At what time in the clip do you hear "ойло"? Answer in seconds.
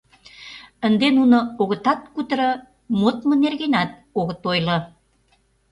4.51-4.77